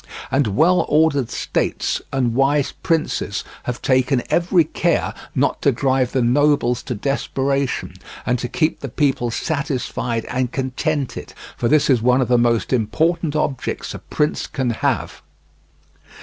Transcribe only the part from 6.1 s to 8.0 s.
the nobles to desperation,